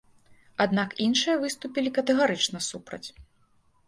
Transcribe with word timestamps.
Аднак 0.63 0.95
іншыя 1.05 1.35
выступілі 1.43 1.91
катэгарычна 1.97 2.63
супраць. 2.69 3.03